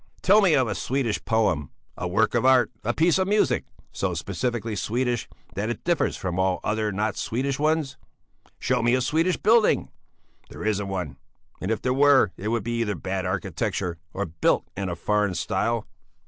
[0.23, 4.15] "Tell me of a Swedish poem, a work of art, a piece of music, so
[4.15, 7.97] specifically Swedish that it differs from all other not Swedish ones!
[8.57, 9.89] Show me a Swedish building!
[10.49, 11.17] There isn't one,
[11.61, 15.35] and if there were, it would either be bad architecture or built in a foreign
[15.35, 15.85] style.